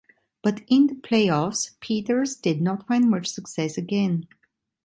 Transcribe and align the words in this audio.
But 0.41 0.61
in 0.67 0.87
the 0.87 0.95
playoffs, 0.95 1.79
Peeters 1.79 2.35
did 2.35 2.59
not 2.59 2.87
find 2.87 3.07
much 3.07 3.27
success 3.27 3.77
again. 3.77 4.27